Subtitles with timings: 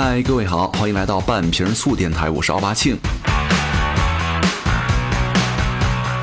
[0.00, 2.96] 嗨，各位好，欢迎来到半瓶醋电台，我是奥巴庆。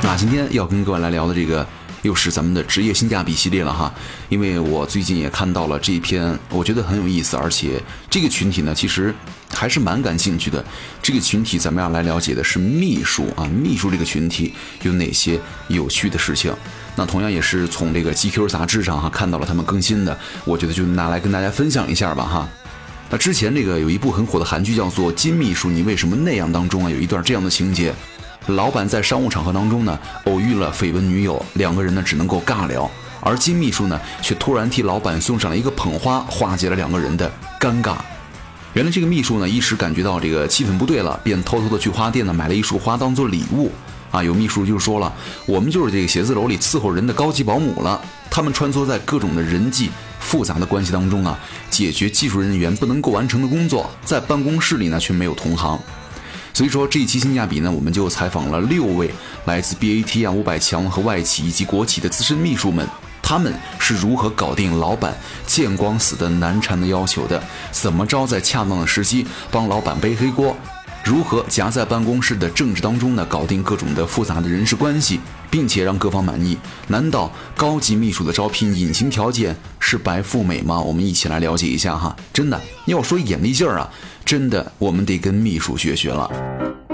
[0.02, 1.68] 那今天要跟各位来聊的这个，
[2.02, 3.94] 又是咱们的职业性价比系列了哈。
[4.30, 9.14] 因为我最近也看到了这一篇，我觉得很有意思，而且这个群体呢，其实
[9.54, 10.64] 还是蛮感兴趣的。
[11.02, 14.54] 这个群体咱们要来了解的是秘书啊，秘书这个群体
[14.84, 15.38] 有哪些
[15.68, 16.56] 有趣的事情？
[16.96, 22.48] 那同样也是从这个 GQ 杂志上哈看到了他们更新的，我觉得就拿来跟大家分享一下吧哈。
[23.10, 27.94] 那之前这个有一部很火的韩剧叫做《金秘书你为什么那样》当中啊，有一段这样的情节：
[28.48, 32.90] 老板在商务场合当中呢偶遇了绯闻女友，两个人呢只能够尬聊，
[33.22, 37.96] 而金秘书呢却突然替老板送上了一个捧花，化解了两个人的尴尬。
[38.74, 43.72] 原来这个秘书呢一时感觉到这个气氛不对了，便偷偷的去花店呢买了一束花当做礼物。
[44.12, 45.14] 啊，有秘书就说了，
[45.46, 48.02] 我们就是这个写字楼里伺候人的高级保姆了。
[48.30, 49.90] 他们穿梭在各种的人际
[50.26, 51.40] 复杂的关系当中啊，
[51.70, 55.80] 解决技术人员不能够完成的工作，在办公室里呢却没有同行。
[56.52, 59.14] 所以说这一期性价比呢，我们就采访了六位
[59.46, 62.88] 来自 BAT 啊、五百强和外企以及国企的资深秘书们，
[63.22, 67.42] 他们是如何搞定老板见光死的难缠的要求的？
[67.72, 70.56] 怎么着在恰当的时机帮老板背黑锅？
[71.04, 73.24] 如何夹在办公室的政治当中呢？
[73.30, 75.20] 搞定各种的复杂的人事关系，
[75.56, 76.58] 并且让各方满意？
[76.90, 80.82] 难道高级秘书的招聘隐形条件是白富美吗？
[80.82, 82.14] 我们一起来了解一下哈。
[82.34, 83.90] 真的要说眼力劲儿啊，
[84.26, 86.85] 真的我们得跟秘书学学了。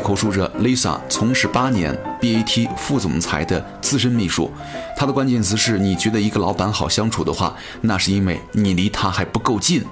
[0.00, 4.50] 口述者 Lisa 从事八年 BAT 副总裁的资深秘书，
[4.96, 9.84] 她的关键词是：你觉得一个老板好相处的话，那是因为你离他还不够近。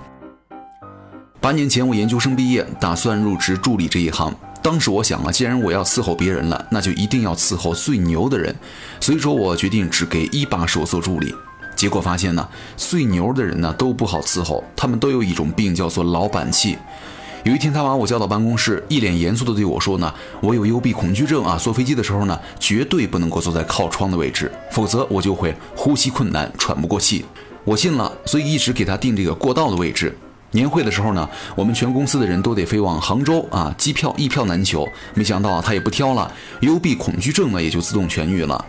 [1.41, 4.35] 八年前我研究生毕业，打算入职助理这一行。
[4.61, 8.55] 当时我想啊，既然我要伺候别人了，那就一定要伺候最牛的人。
[9.01, 11.35] 所以说我决定只给一把手做助理。
[11.77, 16.77] 结果发现呢，最牛的人呢都不好伺候，他们都有一种病，叫做老板气。
[17.45, 27.25] 有一天，他把我叫到办公室，一脸严肃地对我说：“呢，我有幽闭恐惧症啊，坐飞机的时候呢，绝对不能够坐在靠窗的位置，否则我就会呼吸困难，喘不过气。”
[27.65, 30.17] 我信了，所以一直给他定这个过道的位置。
[30.51, 34.89] 年会的时候呢，我们全公司的人都得飞往杭州啊，机票一票难求。
[35.15, 38.65] 没想到他也不挑了，幽闭恐惧症呢也就自动痊愈了。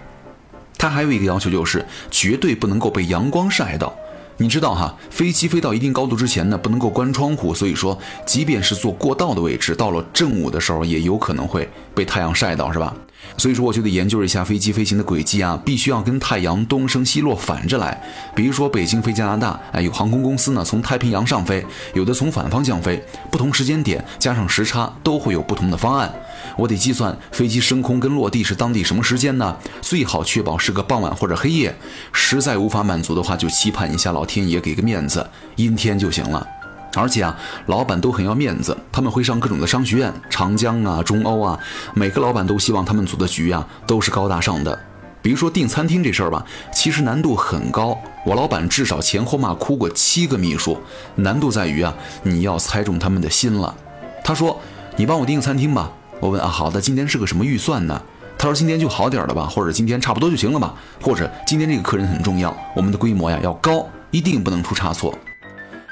[0.78, 3.96] 他还有一个要求，就是绝对不能够被阳光晒到。
[4.42, 12.96] 你知道哈，飞机飞到一定高度之前呢，不能够关窗户，所以说，即便是坐过道的位置，到了正午的时候，也有可能会被太阳晒到，是吧？
[13.38, 18.02] 所以说，我就得研究一下飞机飞行的轨迹啊，必须要跟太阳东升西落反着来。
[18.36, 26.12] 比如说，北京飞加拿大，哎，有航空公司呢从太平洋上飞，有的从反方向飞，不同时间点加上时差都会有不同的方案。
[26.58, 29.56] 我得计算飞机升空跟落地是当地什么时间呢？
[29.82, 31.74] 最好确保是个傍晚或者黑夜。
[32.12, 35.26] 实在无法满足的话，就期盼一下老天爷给个面子，
[35.56, 36.46] 阴天就行了。
[36.96, 41.60] 而且啊，老板都很要面子，他们会上各种的商学院，长江啊、中欧啊，
[41.94, 44.78] 每个老板都希望他们组的局啊都是高大上的。
[45.22, 47.98] 比如说订餐厅这事儿吧，其实难度很高。
[48.26, 50.78] 我老板至少前后骂哭过七个秘书，
[51.16, 53.76] 难度在于啊，你要猜中他们的心了。
[54.24, 54.60] 他说
[54.96, 55.92] ：“你帮我订个餐厅吧。”
[56.22, 58.02] 我问啊，好的，今天是个什么预算呢？
[58.38, 65.14] 他说今天就好点了吧，或者今天差不多就行了吧，或者今天这个客人很重要，我们的规模呀要高，一定不能出差错。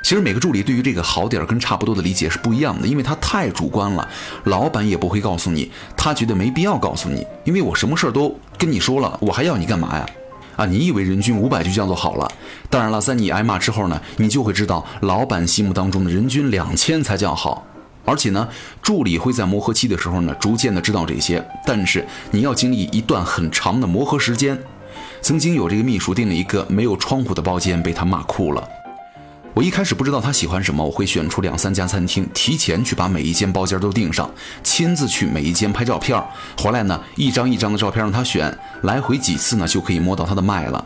[0.08, 4.08] 其实每个助理对于这个好点儿跟差不多的理解是不一样的，因为他太主观了，
[4.46, 10.06] 老板也不会告诉你，他觉得没必要告诉你，因为我什么事儿都跟你说了，我还要你干嘛呀？
[10.56, 12.32] 啊，你以为人均五百就叫做好了？
[12.70, 17.68] 当然了，在你挨骂之后呢，你就会知道老板心目当中的人均两千才叫好。
[18.06, 18.48] 而且呢，
[18.82, 21.46] 助理会在磨合期的时候呢，逐渐的知道这些。
[21.66, 24.58] 但是你要经历一段很长的磨合时间。
[25.20, 28.66] 曾经有这个秘书订了一个没有窗户的包间，被他骂哭了。
[29.58, 34.30] 我一开始不知道他喜欢什么，我会选出两三家餐厅，提前去把每一间包间都订上，
[34.62, 36.16] 亲自去每一间拍照片，
[36.60, 40.86] 回来呢，一张一张的照片让他选，来回几次呢，就可以摸到他的脉了。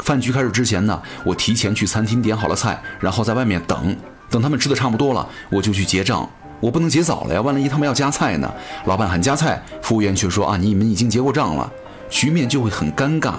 [0.00, 3.96] 饭局开始之前呢，我提前去餐厅点好了菜，然后在外面等。
[4.28, 6.28] 等他们吃的差不多了，我就去结账。
[6.60, 8.52] 我不能结早了呀，万一他们要加菜呢？
[8.84, 11.72] 老板喊加菜，服务员却说啊，你们已经结过账了，
[12.10, 13.36] 局面就会很尴尬。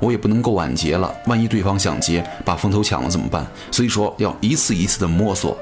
[0.00, 3.46] 我也不能够晚结了，万一对方想结，把风头抢了怎么办？
[3.70, 5.56] 所以说要一次一次的摸索。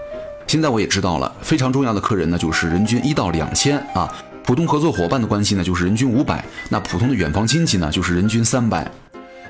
[0.47, 4.13] 现在我也知道了，非常重要的客人呢，就是人均一到两千啊，
[4.45, 8.89] 普通合作伙伴的关系呢，就是人均五百，那普通的远房亲戚呢，就是人均三百。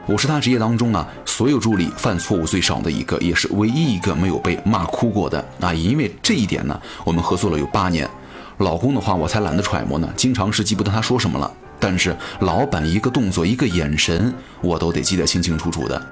[0.07, 5.75] 我是他职业当中呢，所有助理犯错误最少的一个，也是唯一一个没有被骂哭过的啊！
[5.75, 8.09] 也因为这一点呢，我们合作了有八年。
[8.59, 11.53] 老公的话我才懒得揣摩呢，经常是记不得他说什么了。
[11.89, 16.05] 但是老板一个动作、一个眼神，我都得记得清清楚楚的。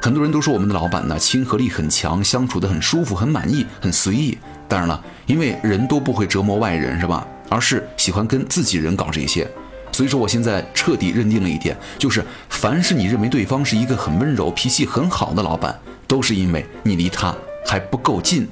[0.00, 4.38] 很多人都说我们的老板呢，亲和力很强，相处的很舒服、很满意、很随意。
[4.68, 7.26] 当然了，因为人都不会折磨外人，是吧？
[7.48, 9.44] 而是喜欢跟自己人搞这些。
[9.90, 15.76] 所以说，我现在彻底认定了一点，就是凡是你认为对方是一个很温柔、脾气很好的老板，
[16.06, 17.34] 都是因为你离他
[17.66, 18.46] 还不够近。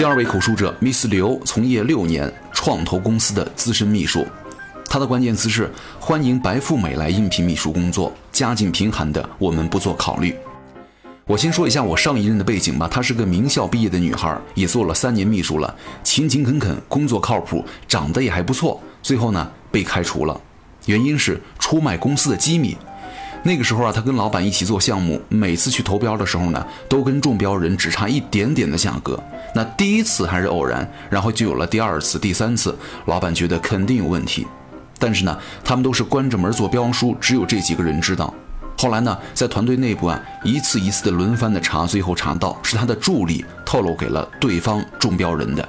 [0.00, 4.26] 第二位口述者 Miss 刘从业六年，创投公司的资深秘书。
[4.86, 5.70] 他的关键词是
[6.00, 10.34] 欢迎白富美来应聘秘书工作，家境贫寒的我们不做考虑。
[11.26, 18.80] 我先说一下我上一任的背景吧，她是个名校毕业的女孩，也做了三年秘书了，勤勤恳恳，工作靠谱，长得也还不错。
[19.02, 20.40] 最后呢被开除了，
[20.86, 22.74] 原因是出卖公司的机密。
[23.42, 29.18] 那个时候啊，他跟老板一起做项目，每次去投标的时候呢，都跟中标人只差一点点的价格。
[29.54, 32.76] 那第一次还是偶然，然后就有了第二次、第三次。
[33.06, 34.46] 老板觉得肯定有问题，
[34.98, 38.32] 但是呢，他们都是关着门做标书，只有这几个人知道。
[38.76, 45.66] 后来呢，在团队内部啊，一次一次的轮番的查，最后查到是他的助理透露给了对方中标人的。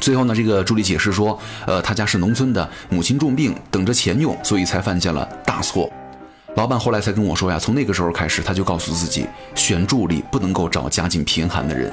[0.00, 5.90] 最后呢，这个助理解释说，呃，他家是农村的，母亲重病，等着钱用，所以才犯下了大错。
[6.56, 11.92] 老板后来才跟我说呀，从那个时候开始，他就告诉自己，选助理不能够找家境贫寒的人。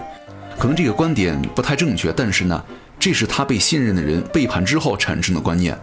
[0.58, 2.64] 可能这个观点不太正确，但是呢，
[2.98, 5.78] 这是他被信任的人背叛之后产生的观念。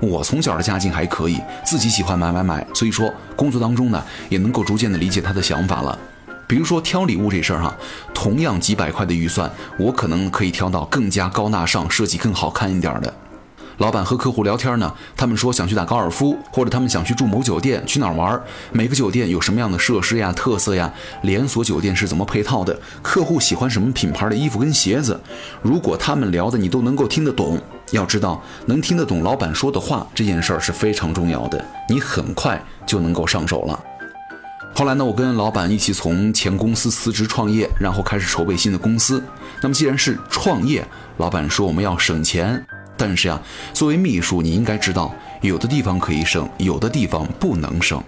[0.00, 5.98] 我从小的家境还可以，自己喜欢买买买，所以说工作当中呢，也能够逐渐的理解他的想法了。
[6.46, 7.74] 比如说挑礼物这事儿哈，
[8.12, 13.14] 同样几百块的预算，我可能可以挑到更加高大上、设计更好看一点的。
[13.78, 18.40] 老板和客户聊天呢，他们说想去打高尔夫，或者他们想去住某酒店，去哪儿玩？
[18.72, 20.90] 每个酒店有什么样的设施呀、特色呀？
[21.22, 22.78] 连锁酒店是怎么配套的？
[23.02, 25.20] 客户喜欢什么品牌的衣服跟鞋子？
[25.60, 33.78] 如果他们聊的你都能够听得懂，要知道能听得懂老板说的话这件事儿是非常重要的，你很快就能够上手了。
[34.74, 39.22] 后来呢，我跟老板一起从前公司辞职创业，然后开始筹备新的公司。
[39.60, 40.86] 那么既然是创业，
[41.18, 42.66] 老板说我们要省钱。
[42.96, 43.40] 但是呀，
[43.72, 48.02] 作为秘书，你应该知道，有的地方可以省，有的地方不能省。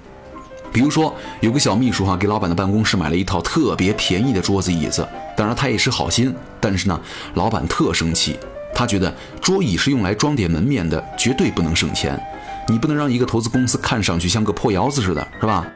[0.72, 5.06] 比如说，有个小秘书哈，给老板的办公室买了一套特别便宜的桌子椅子，
[5.36, 7.00] 当然他也是好心，但是呢，
[7.34, 8.38] 老板特生气，
[8.74, 12.20] 他觉得桌椅是用来装点门面的，绝对不能省钱。
[12.68, 15.66] 你不能让一个投资公司看上去像个破窑子似的，是吧？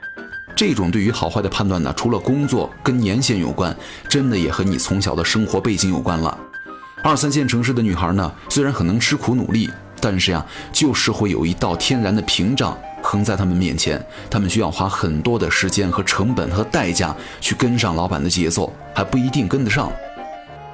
[0.55, 3.75] 这种对于好坏的判断呢，除了工作跟年限有关，
[4.11, 6.39] 真的也和你从小的生活背景有关了。
[7.03, 9.69] 二三线城市的女孩呢，虽然很能吃苦努力，
[10.01, 14.01] 但是呀，就是会有一道天然的屏障横在她们面前，
[14.31, 19.91] 她们需要花很多的时间和成本和代价去跟上老板的节奏，还不一定跟得上。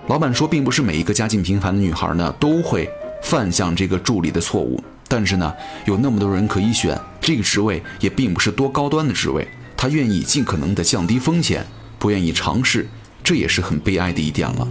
[0.09, 2.89] 老板说，并不是每一个家境平凡的女孩呢都会
[3.23, 5.51] 犯下这个助理的错误，但是呢，
[5.87, 9.49] 有那么多人可以选，这个职位也并不是多高端的职位，
[9.79, 11.67] 她愿意尽可能的降低风险，
[11.99, 12.87] 不愿意尝试，
[13.25, 14.69] 这也是很悲哀的一点了。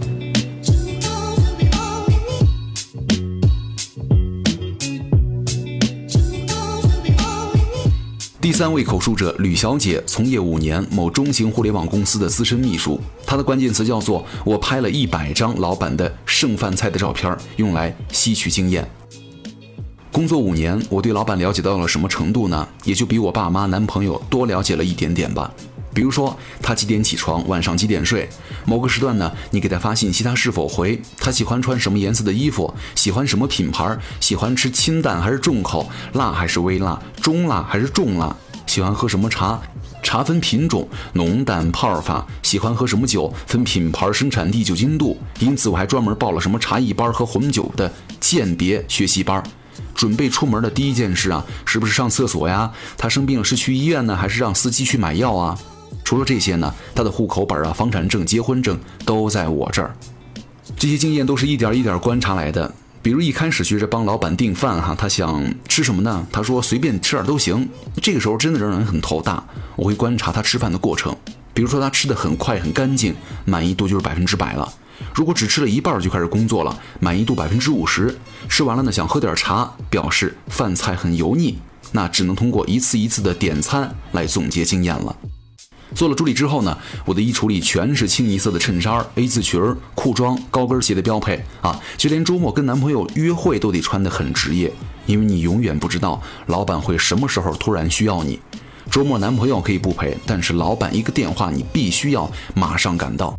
[8.48, 12.98] 第三位口述者吕小姐从业五年，某中型互联网公司的资深秘书。
[13.26, 18.90] 她的关键词叫做“我拍了一百张老板的剩饭菜的照片，用来吸取经验”。
[20.10, 22.66] 工作五年，我对老板了解到了什么程度呢？
[22.84, 25.52] 也就比我爸妈、男朋友多了解了一点点吧。
[25.98, 28.28] 比如说，他几点起床，晚上几点睡，
[28.64, 31.02] 某个时段呢，你给他发信息，他是否回？
[31.18, 32.72] 他喜欢穿什么颜色的衣服？
[32.94, 33.98] 喜欢什么品牌？
[34.20, 35.90] 喜欢吃清淡还是重口？
[36.12, 37.02] 辣还是微辣？
[37.20, 38.32] 中辣还是重辣？
[38.64, 39.60] 喜欢喝什么茶？
[40.00, 42.24] 茶分品种，浓淡泡法。
[42.44, 43.34] 喜欢喝什么酒？
[43.48, 45.18] 分品牌、生产地、酒精度。
[45.40, 49.42] 因此，我还专门报了什么茶艺班和红酒的鉴别学习班。
[49.96, 52.70] 准备出门的第一件事啊，是不是上厕所呀？
[52.96, 55.58] 他生病了是去医院呢，还是让司机去买药啊？
[56.08, 59.94] 除了这些呢，他的户口本啊、房产证、结婚证都在我这儿。
[60.74, 62.74] 这些经验都是一点一点观察来的。
[63.02, 66.26] 比如一开始学着帮老板订饭哈，他想吃什么呢？
[66.32, 67.68] 他说随便吃点都行。
[68.00, 69.44] 这个时候真的让人很头大。
[69.76, 71.14] 我会观察他吃饭的过程，
[71.52, 74.66] 比如说他吃的很快很干净，满意度就是百分之百了。
[75.14, 78.16] 如果只吃了一半就开始工作了，满意度百分之五十。
[78.48, 81.58] 吃完了呢，想喝点茶，表示饭菜很油腻，
[81.92, 85.14] 那只能通过一次一次的点餐来总结经验了。
[85.94, 89.60] 做了助理之后呢，我的衣橱里全是清一色的衬衫、A 字裙、
[89.94, 94.72] 裤装、高跟鞋的标配啊，就连周末跟男朋友约会都得穿得很职业，
[95.06, 98.38] 因为你永远不知道老板会什么时候突然需要你。
[98.90, 103.38] 周末男朋友可以不陪，但是老板一个电话，你必须要马上赶到。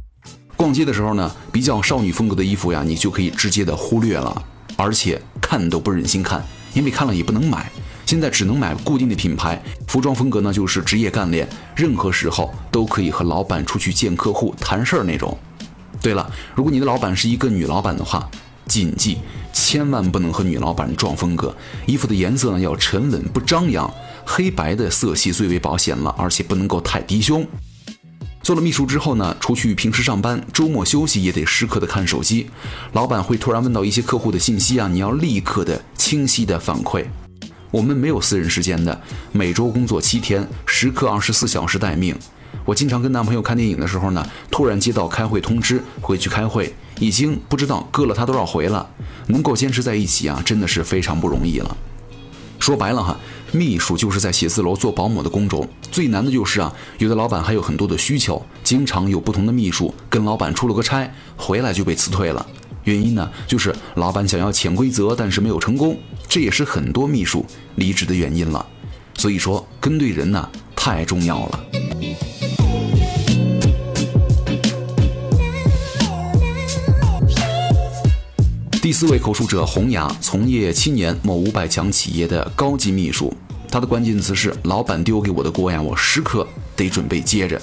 [0.55, 4.43] 逛街的时候呢，比较少女风格的衣服呀，你就可以直接的忽略了，
[4.75, 7.71] 而且看都不忍心看，因为看了也不能买。
[8.09, 15.37] 现在只能买固定的品牌，服装风格呢就是职业干练，任何时候都可以和老板出去见客户谈事儿那种。
[16.01, 18.27] 对了，如果你的老板是一个女老板的话，
[18.65, 19.19] 谨记
[19.53, 23.87] 千万不能和女老板撞风格，衣服的颜色呢要沉稳不张扬，
[24.25, 27.45] 黑白的色系最为保险了，而且不能够太低胸。
[28.41, 32.49] 做了秘书之后呢，除去平时上班，周末休息也得时刻的看手机，
[32.93, 37.05] 老板会突然问到一些客户的信息啊，你要立刻的清晰的反馈。
[37.71, 38.99] 我们没有私人时间的，
[39.31, 42.15] 每周工作七天，时刻二十四小时待命。
[42.65, 48.89] 我经常跟男朋友看电影的时候呢，突然接到开会通知，回去开会，已经不知道搁了他多少回了。
[49.27, 51.77] 能够坚持在一起啊，真的是非常不容易了。
[52.57, 53.15] 说白了哈，
[53.51, 62.43] 秘书就是在写字楼做保姆的工种，最难的就是啊，有的老板还有很多的需求，经常有不同的秘书跟老板出了个差，回来就被辞退了。
[62.85, 65.97] 原因呢，就是老板想要潜规则，但是没有成功，
[66.29, 67.43] 这也是很多秘书
[67.75, 68.63] 离职的原因了。
[69.15, 71.65] 所以说，跟对人呢太重要了。
[78.81, 83.33] 第四位口述者洪雅，从业七年，某五百强企业的高级秘书。
[83.71, 87.59] 他的关键词是：老板丢给我的锅呀，我时刻得准备接着。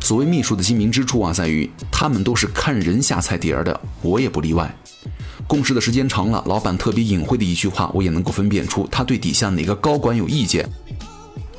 [0.00, 4.74] 所谓秘书的精明之处啊，在于他们都是看人下菜碟儿的，我也不例外。
[5.46, 10.68] 共事的时间长了，老板特别隐晦的一句话，我也能够分辨出他对底下哪个高管有意见。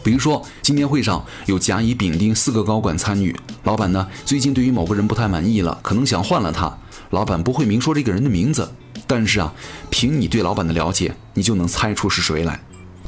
[0.04, 6.76] 比如说，今天会上有甲、乙、丙、丁四个高管参与，老板呢最近对于某个人不太满意了，可能想换了他。
[7.12, 8.70] 老板不会明说这个人的名字，
[9.06, 9.54] 但是啊，
[9.90, 12.60] 凭你对老板的了解，你就能猜出是谁来。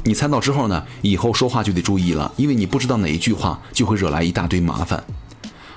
[0.04, 5.02] 你猜到之后呢，以后说话就得注意了，因为你不知道哪一句话就会惹来一大堆麻烦。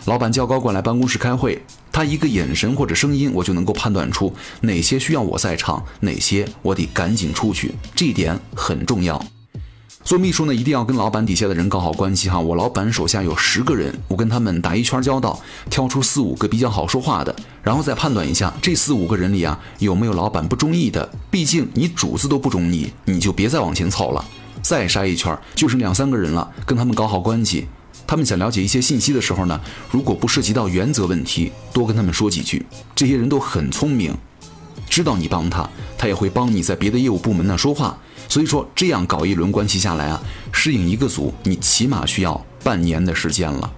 [0.08, 1.62] 老板叫高管来办公室开会，
[1.92, 9.22] 他一个眼神或者声音，我就能够判断出哪些需要我在场，哪些我得赶紧出去，这一点很重要。
[10.06, 12.40] 做秘书呢，一定要跟老板底下的人搞好关系哈。
[12.40, 15.38] 我老板手下有十个人，我跟他们打一圈交道，
[15.70, 21.10] 挑出四五个比较好说话的，然后再判断一下这四五个人里啊有没有老板不中意的。
[21.30, 24.24] 毕竟你主子都不中意，你就别再往前凑了。
[24.62, 27.68] 再筛一圈，就剩两三个人了，跟他们搞好关系。
[28.08, 29.60] 他们想了解一些信息的时候呢，
[29.92, 32.66] 如果不涉及到原则问题，多跟他们说几句。
[32.96, 34.16] 这些人都很聪明，
[34.90, 37.98] 知道你帮他，他也会帮你在别的业务部门呢说话。
[38.30, 40.22] 所以说，这样搞一轮关系下来啊，
[40.52, 43.72] 适应一个组，你起码需要半年的时间了。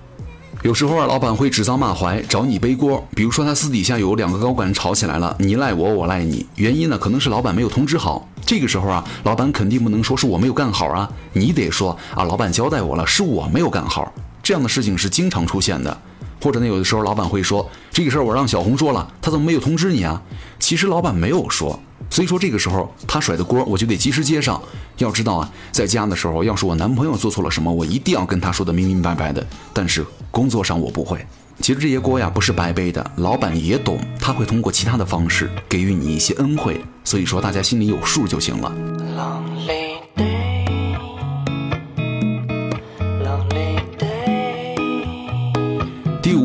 [0.62, 3.02] 有时候啊，老板会指桑骂槐，找你背锅。
[3.16, 6.46] 比如说，他私底下有两个高管吵起来了，你赖我，我赖你。
[6.56, 8.28] 原因呢，可能是老板没有通知好。
[8.46, 14.12] 这个时候啊，老板肯定不能说是我没有干好啊，你得说啊，老板交代我了，是我没有干好。
[14.44, 15.98] 这样的事情是经常出现的。
[16.42, 20.22] 或者呢，有的时候老板会说，这个事儿我让小红说了，他怎么没有通知你啊？
[20.60, 21.80] 其实老板没有说。
[22.10, 24.60] 所以说这个时候他甩的锅，我就得及时接上。
[24.98, 29.46] 要知道啊，在家的时候，要是我男朋友做错了什么，我一定要跟他说的明明白白的。
[29.74, 31.24] 但是工作上我不会。
[31.62, 36.82] 其实这些锅呀不是白背的，老板也懂，他会通过其他的方式给予你一些恩惠。
[37.04, 38.74] 所以说大家心里有数就行了。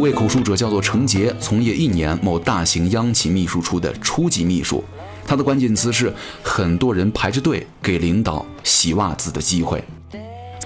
[0.04, 4.84] 位口述者叫做程杰，从业一年，某大型央企秘书处的初级秘书。
[5.26, 9.82] 他的关键词是很多人排着队给领导洗袜子的机会。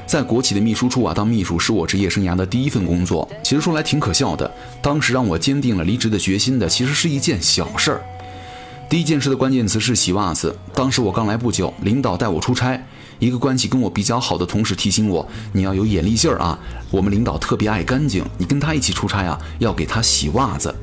[0.05, 3.29] 在国企的秘书处啊，当秘书是我职业生涯的第一份工作。
[3.45, 4.53] 其实说来挺可笑的，
[4.83, 8.03] 当时让我坚定了离职的决心的，其实是一件小事儿。
[8.91, 10.53] 第一件事的关键词是洗袜子。
[10.75, 12.83] 当时我刚来不久，领导带我出差，
[13.19, 16.59] 一个关系跟我比较好的同事提醒我：“你要有眼力劲儿啊，
[16.91, 20.75] 我们领导特别爱干净，你跟他一起出差啊，要给他洗袜子。”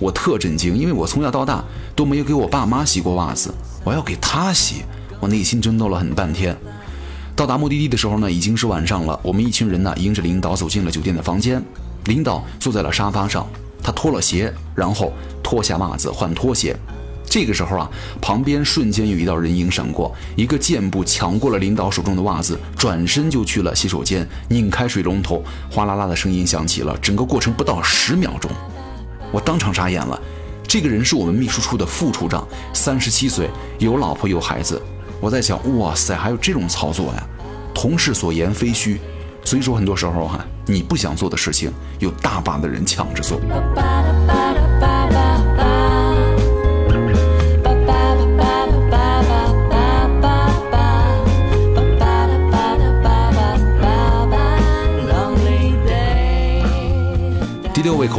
[0.00, 1.64] 我特震惊，因为我从小到大
[1.96, 3.52] 都没有给我爸妈洗过袜子，
[3.82, 4.82] 我要给他洗，
[5.18, 6.56] 我内心争斗了很半天。
[7.34, 9.18] 到达目的地的时候呢，已经是晚上了。
[9.22, 11.62] 我们一群人呢，迎着领导走进了酒店的房间。
[12.04, 13.46] 领导坐在了沙发上，
[13.82, 16.76] 他脱了鞋，然后脱下袜子换拖鞋。
[17.28, 26.96] 这个时候啊，旁边瞬间有一道人影闪过，一个箭步抢过了领导手中的袜子，转身就去了洗手间，拧开水龙头，哗啦啦的声音响起了。
[26.98, 28.50] 整个过程不到十秒钟。
[29.30, 30.18] 我当场傻眼了，
[30.66, 34.80] 这个人是我们秘书处的副处长，三十七岁，有老婆有孩子。
[35.20, 37.26] 我在想，哇塞，还有这种操作呀？
[37.74, 38.98] 同事所言非虚，
[39.44, 43.38] 所以说很多时候哈，你不想做的事情，有大把的人抢着做。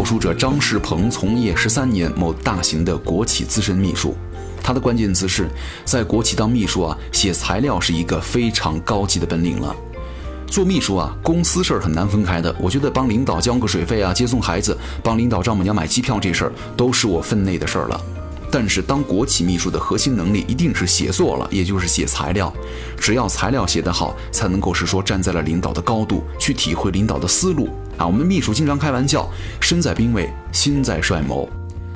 [0.10, 4.16] 述者张世鹏从业十三年，某大型的国企资深秘书。
[4.63, 5.48] 他的关键词是
[5.86, 9.75] 在国企当秘书啊，写材料是一个非常高级的本领了。
[10.48, 12.56] 做秘书啊，公司事儿很难分开的。
[12.60, 18.01] 我觉得帮领导交个水费啊，接送孩子，帮领导丈母娘买机票这事儿，都是我分内的事儿了。
[18.51, 22.51] 但是当国企秘书的核心能力一定是写作了，也就是写材料。
[23.00, 28.06] 只要材料写得好，才能够是说站在了领导的高度去体会领导的思路啊。
[28.06, 29.29] 我们的秘书经常开玩笑，
[29.60, 31.48] 身在兵位，心在帅谋。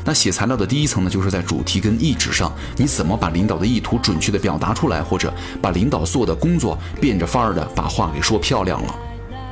[0.05, 8.95] 那写材料的第一层呢，就是在主题跟意志上，你怎么把领导的意图准确的表达出来，或者把领导做的工作变着法儿的把话给说漂亮了。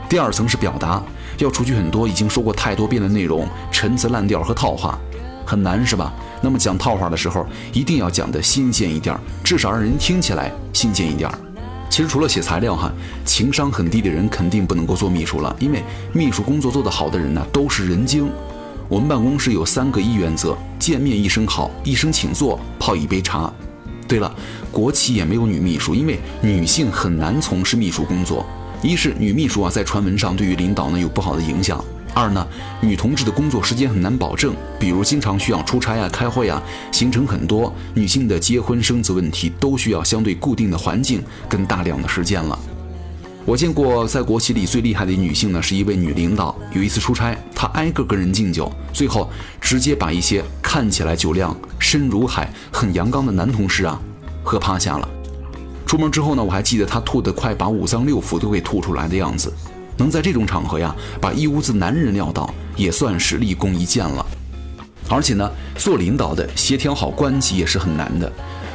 [0.10, 1.02] 第二层是表达，
[1.38, 5.00] 要除去很多已经说过太多遍的内容、陈词滥调和套话，
[5.52, 6.14] 很难是吧？
[6.42, 11.30] 那么讲套话的时候，一定要讲的新鲜一点，至少让人听起来新鲜一点。
[11.90, 12.90] 其实除了写材料哈，
[13.26, 18.32] 情商很低的人肯定不能够做秘书了，因为秘书工作做得好的人呢，都是人精。
[18.88, 23.52] 我们办公室有三个一原则：见面一声好，一声请坐，泡一杯茶。
[24.08, 24.34] 对了，
[24.72, 28.46] 国企也没有女秘书，因为女性很难从事秘书工作。
[28.82, 31.78] 一是女秘书啊，在传闻上对于领导呢有不好的影响；
[32.14, 32.46] 二呢，
[32.82, 37.74] 女同志的工作时间很难保证，比如经常需要出差啊、开会啊，行程很多。
[37.94, 42.58] 女性的结婚生子问题都需要相对固定的环境跟大量的时间了。
[43.44, 46.56] 我见过在国企里最厉害的女性呢，是一位女领导。
[46.74, 54.00] 有一次出差，她挨个跟人敬酒，最后直接把一些看起来酒量深如海、很阳刚的男同事啊
[54.44, 55.10] 喝趴下了。
[55.88, 59.52] 出门之后呢，我还记得她吐得快把五脏六腑都给吐出来的样子。
[60.02, 64.26] 能在这种场合呀，把一屋子男人撂倒，也算是立功一件了。
[65.08, 68.32] 而且呢，做领导的协调好关系也是很难的。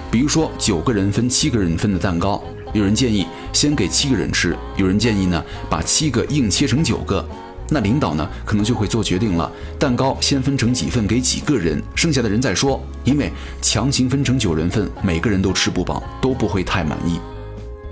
[0.09, 2.40] 比如说，九个人分七个人分的蛋糕。
[2.73, 7.26] 有人建议先给七个人吃，有人建议呢把七个硬切成九个，
[7.71, 17.19] 那领导呢可能就会做决定了，蛋糕先分成几份给几个人，剩下的人再说，因为强行分成九人份，每个人都吃不饱，都不会太满意。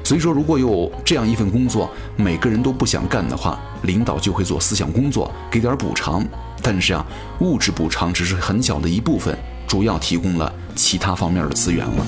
[0.04, 6.22] 所以说，如果有这样一份工作，每个人都不想干的话，领导就会做思想工作，给点补偿。
[6.62, 7.04] 但是啊，
[7.40, 9.34] 物质补偿只是很小的一部分，
[9.66, 12.06] 主要提供了其他方面的资源了。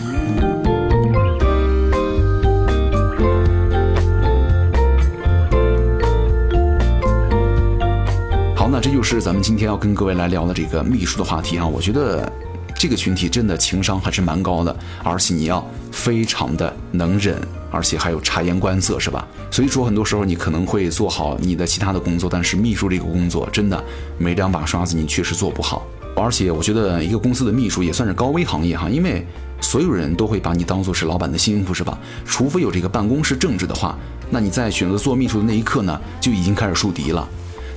[8.54, 11.66] 好那这就是咱们今天要跟各位来聊的这个秘书的话题啊！
[11.66, 12.30] 我觉得
[12.78, 19.26] 这个群体真的情商还是蛮高的，而且你要非常的能忍，而且还有察言观色，是吧？
[19.50, 23.82] 所以说很多时候你可能会做好你的其他的工作，但是秘书这个工作真的
[24.18, 25.86] 没两把刷子，你确实做不好。
[26.14, 29.26] 而且我觉得一个公司的秘书也算是高危行业哈，因为
[29.60, 31.98] 所有人都会把你当做是老板的心腹，是吧？
[32.24, 33.98] 除非有这个办公室政治的话，
[34.30, 37.26] 那你在选择做秘书的那一刻呢，就已经开始树敌了。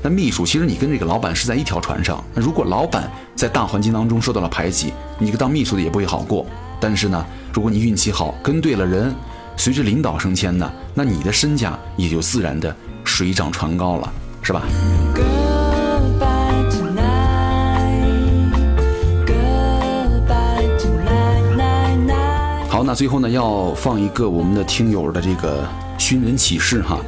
[0.01, 2.23] 那秘书其实你跟这个老板是在一条船上。
[2.33, 6.45] 那如果老板在大环境当中受到了排挤，你个当秘书的也不会好过。
[6.79, 9.13] 但是呢，如果你运气好，跟对了人，
[9.57, 14.61] 随着领导升迁呢，那你的身价也就自然的水涨船高了，是吧？
[22.69, 26.99] 好，那最后呢，要放一个我们的听友的这个寻人启事哈。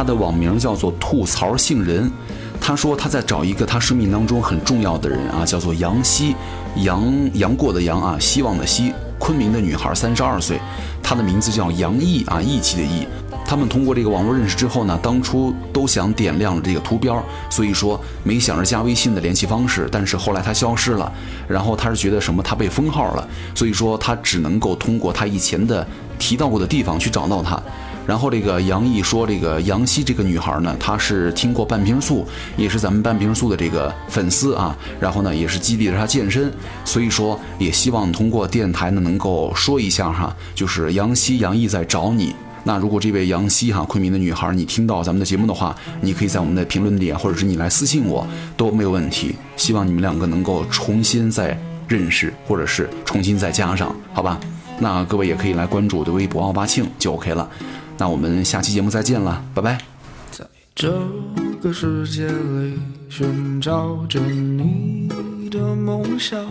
[0.00, 2.10] 他的网名叫做吐槽杏仁，
[2.58, 6.34] 他说他在找一个他生命当中很重要的人啊，叫做杨希，
[6.76, 10.58] 杨杨过的杨啊，希望的希，昆明的女孩，三十二岁，
[11.02, 13.06] 她的名字叫杨毅啊，义气的义。
[13.44, 21.12] 他们通过这个网络认识之后呢，当初都想点亮这个图标，所以说没想着加微信的联系方式，但是后来他消失了，
[21.46, 25.86] 然后他是觉得什么他被封号了，所以说他只能够通过他以前的
[26.18, 27.62] 提到过的地方去找到他。
[28.10, 34.76] 然后这个杨毅说，这个杨希这个女孩呢，她是听过半瓶醋，也是咱们半瓶醋的这个粉丝啊。
[34.98, 36.52] 然后呢，也是激励着她健身，
[36.84, 42.34] 所以说也希望通过电台呢，能够说一下哈，就是杨希杨毅在找你。
[42.64, 49.36] 那如果这位杨希哈昆明的女孩，你听到咱们的节目的话，你可以在我们的评论里，或者是你来私信我都没有问题。
[49.56, 54.40] 希望你们两个能够重新再认识，或者是重新再加上，好吧？
[54.80, 57.48] 那各位也可以来关注我的微博奥巴庆就 OK 了。
[58.00, 59.78] 那我们下期节目再见了，拜拜。
[60.30, 60.42] 在
[60.74, 60.90] 这
[61.60, 62.78] 个世界里
[63.10, 65.06] 寻找着你
[65.50, 66.42] 的梦想，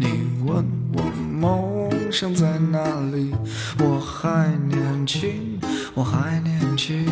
[0.00, 0.08] 你
[0.44, 3.32] 问我梦想在哪里？
[3.78, 5.60] 我还年轻，
[5.94, 7.06] 我还年轻。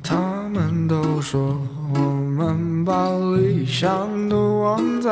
[0.00, 1.60] 他们都说
[1.92, 5.10] 我们把理想都忘在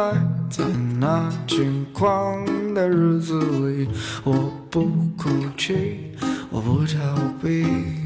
[0.48, 0.64] 在
[1.00, 3.88] 那轻狂的日子里，
[4.22, 4.32] 我
[4.70, 4.84] 不
[5.16, 6.01] 哭泣。
[6.52, 8.01] 我不逃避。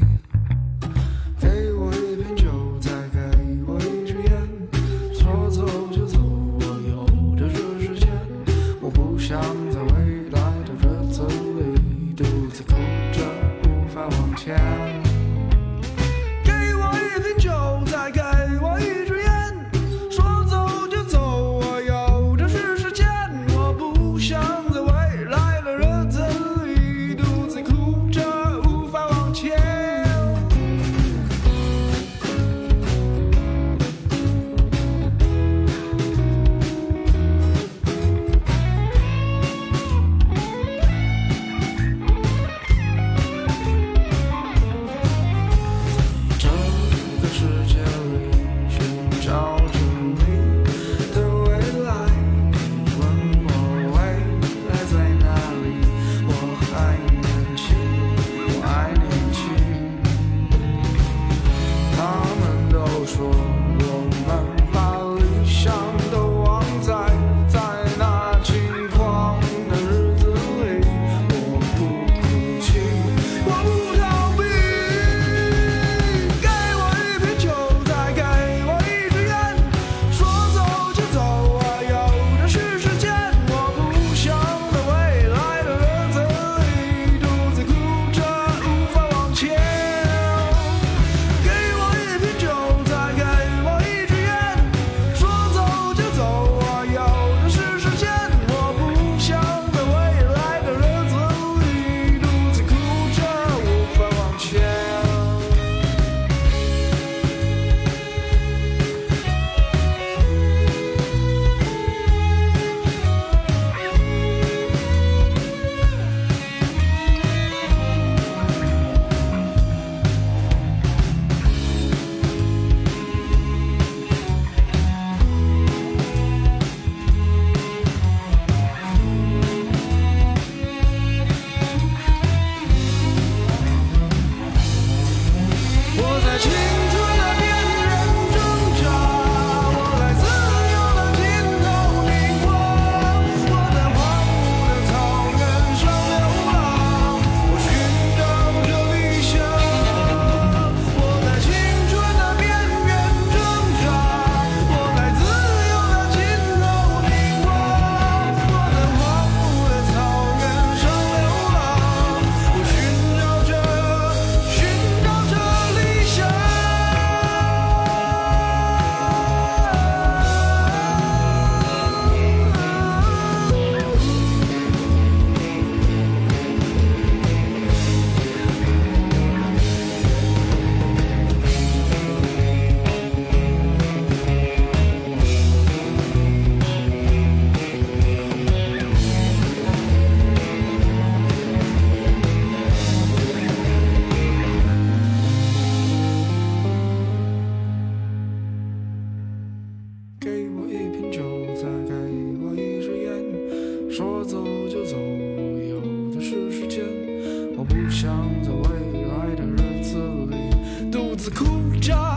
[211.27, 212.16] a cool job.